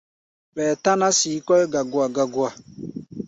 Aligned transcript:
Ɓɛɛ 0.53 0.73
táná 0.83 1.07
sii 1.19 1.37
kɔ́ʼí 1.47 1.65
gagua-gagua. 1.73 2.49